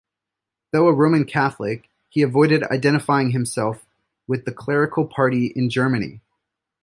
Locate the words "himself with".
3.29-4.45